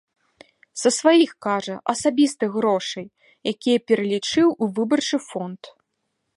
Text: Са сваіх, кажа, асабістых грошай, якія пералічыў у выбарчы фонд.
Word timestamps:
Са 0.83 0.89
сваіх, 0.99 1.31
кажа, 1.47 1.75
асабістых 1.93 2.49
грошай, 2.57 3.07
якія 3.53 3.79
пералічыў 3.91 4.47
у 4.63 4.73
выбарчы 4.81 5.17
фонд. 5.31 5.61